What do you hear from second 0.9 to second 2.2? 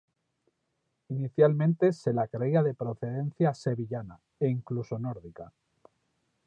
Inicialmente se